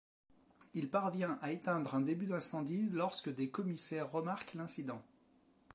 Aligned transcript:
Il 0.73 0.89
parvient 0.89 1.37
à 1.43 1.51
éteindre 1.51 1.93
un 1.93 2.01
début 2.01 2.25
d'incendie 2.25 2.89
lorsque 2.91 3.29
des 3.29 3.51
commissaires 3.51 4.11
remarquent 4.11 4.55
l'incident. 4.55 5.03